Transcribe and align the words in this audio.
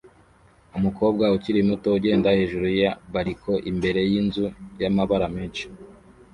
Umukobwa 0.77 1.25
ukiri 1.35 1.59
muto 1.69 1.87
ugenda 1.97 2.35
hejuru 2.37 2.67
ya 2.81 2.91
bariko 3.13 3.51
imbere 3.71 3.99
yinzu 4.11 4.45
y'amabara 4.81 5.27
menshi 5.35 5.63